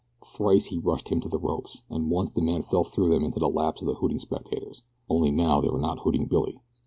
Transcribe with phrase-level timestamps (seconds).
[0.25, 3.37] Thrice he rushed him to the ropes, and once the man fell through them into
[3.37, 6.59] the laps of the hooting spectators only now they were not hooting Billy.